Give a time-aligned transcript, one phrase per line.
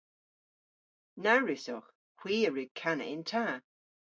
[1.23, 1.89] Na wrussowgh.
[2.19, 3.45] Hwi a wrug kana yn ta.